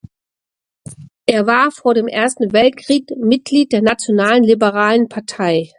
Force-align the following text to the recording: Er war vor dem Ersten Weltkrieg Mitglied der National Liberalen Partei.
Er 1.27 1.45
war 1.45 1.69
vor 1.69 1.93
dem 1.93 2.07
Ersten 2.07 2.51
Weltkrieg 2.53 3.11
Mitglied 3.17 3.71
der 3.71 3.83
National 3.83 4.39
Liberalen 4.39 5.07
Partei. 5.09 5.69